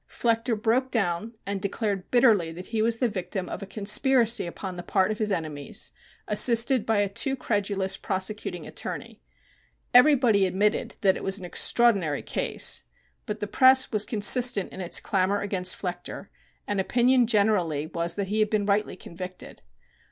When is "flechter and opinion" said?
15.79-17.27